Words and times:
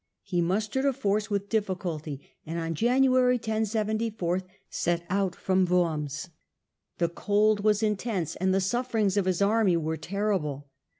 He 0.23 0.41
mustered 0.41 0.85
a 0.85 0.93
force 0.93 1.29
with 1.29 1.47
difficulty, 1.47 2.21
and 2.43 2.57
in 2.57 2.73
January, 2.73 3.35
1074, 3.35 4.41
set 4.67 5.05
out 5.11 5.35
from 5.35 5.63
Worms. 5.65 6.29
The 6.97 7.07
cold 7.07 7.63
was 7.63 7.83
intense, 7.83 8.35
and 8.37 8.51
the 8.51 8.61
sufferings 8.61 9.15
of 9.15 9.25
his 9.25 9.43
army 9.43 9.77
were 9.77 9.97
terrible. 9.97 10.71